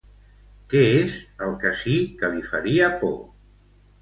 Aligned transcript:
Què 0.71 0.79
és 1.01 1.17
el 1.49 1.53
que 1.65 1.75
sí 1.83 1.99
que 2.23 2.31
li 2.37 2.43
faria 2.49 2.89
por? 3.05 3.15